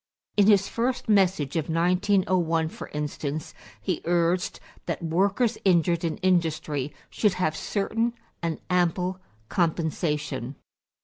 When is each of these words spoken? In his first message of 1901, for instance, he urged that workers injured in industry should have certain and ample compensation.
In 0.35 0.47
his 0.47 0.67
first 0.67 1.07
message 1.07 1.55
of 1.55 1.69
1901, 1.69 2.69
for 2.69 2.87
instance, 2.87 3.53
he 3.79 4.01
urged 4.05 4.59
that 4.87 5.03
workers 5.03 5.59
injured 5.63 6.03
in 6.03 6.17
industry 6.25 6.91
should 7.11 7.33
have 7.35 7.55
certain 7.55 8.15
and 8.41 8.59
ample 8.67 9.19
compensation. 9.47 10.55